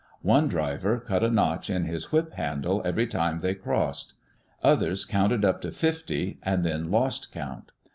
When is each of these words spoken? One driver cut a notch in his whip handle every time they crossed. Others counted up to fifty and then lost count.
One 0.23 0.47
driver 0.47 0.99
cut 0.99 1.23
a 1.23 1.29
notch 1.29 1.69
in 1.69 1.83
his 1.85 2.11
whip 2.11 2.33
handle 2.33 2.81
every 2.83 3.05
time 3.05 3.39
they 3.41 3.53
crossed. 3.53 4.15
Others 4.63 5.05
counted 5.05 5.45
up 5.45 5.61
to 5.61 5.69
fifty 5.69 6.39
and 6.41 6.65
then 6.65 6.89
lost 6.89 7.31
count. 7.31 7.71